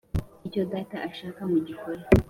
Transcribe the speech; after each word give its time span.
Icyo 0.47 0.63
Data 0.71 0.97
ashaka 1.09 1.41
mugikore. 1.51 2.01